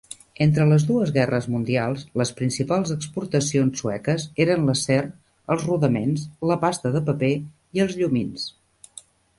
Entre 0.43 0.63
les 0.69 0.83
dues 0.91 1.11
guerres 1.17 1.47
mundials, 1.55 2.05
les 2.21 2.31
principals 2.39 2.95
exportacions 2.95 3.83
sueques 3.83 4.27
eren 4.47 4.67
l'acer, 4.71 4.99
els 5.57 5.69
rodaments, 5.69 6.27
la 6.53 6.61
pasta 6.67 6.95
de 6.99 7.05
paper 7.13 7.35
i 7.81 7.87
els 7.87 7.99
llumins. 8.03 8.51